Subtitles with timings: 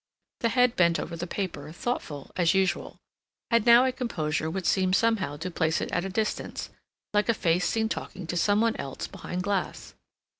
[0.39, 2.97] The head bent over the paper, thoughtful as usual,
[3.51, 6.71] had now a composure which seemed somehow to place it at a distance,
[7.13, 9.93] like a face seen talking to some one else behind glass.